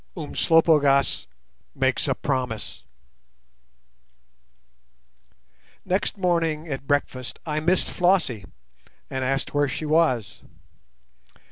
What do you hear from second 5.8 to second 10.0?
Next morning at breakfast I missed Flossie and asked where she